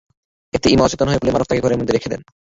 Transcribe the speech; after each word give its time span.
এতে 0.53 0.67
ইমা 0.69 0.85
অচেতন 0.85 1.07
হয়ে 1.07 1.19
পড়লে 1.19 1.33
মারুফ 1.33 1.47
তাঁকে 1.49 1.63
ঘরের 1.63 1.79
মধ্যে 1.79 1.95
রেখে 1.95 2.11
দেন। 2.13 2.21